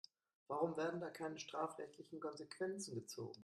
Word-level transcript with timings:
Warum 0.47 0.77
werden 0.77 0.99
da 0.99 1.11
keine 1.11 1.37
strafrechtlichen 1.37 2.19
Konsequenzen 2.19 2.95
gezogen? 2.95 3.39